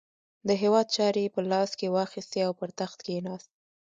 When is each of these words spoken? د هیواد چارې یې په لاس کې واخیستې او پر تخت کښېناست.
د 0.47 0.49
هیواد 0.61 0.87
چارې 0.95 1.21
یې 1.25 1.33
په 1.35 1.41
لاس 1.51 1.71
کې 1.79 1.93
واخیستې 1.97 2.39
او 2.47 2.51
پر 2.59 2.69
تخت 2.79 2.99
کښېناست. 3.05 3.49